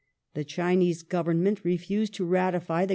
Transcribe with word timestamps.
The 0.33 0.43
Chinese 0.43 1.03
Government 1.03 1.63
refused 1.63 2.15
to 2.15 2.25
ratify 2.25 2.85
the 2.87 2.89
^. 2.89 2.89